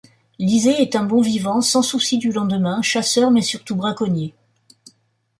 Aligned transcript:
Lisée 0.39 0.81
est 0.81 0.95
un 0.95 1.03
bon 1.03 1.21
vivant, 1.21 1.61
sans 1.61 1.83
souci 1.83 2.17
du 2.17 2.31
lendemain, 2.31 2.81
chasseur 2.81 3.29
mais 3.29 3.43
surtout 3.43 3.75
braconnier. 3.75 4.33